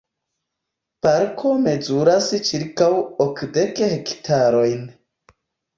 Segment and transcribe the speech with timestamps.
[1.07, 2.91] Parko mezuras ĉirkaŭ
[3.29, 4.87] okdek hektarojn.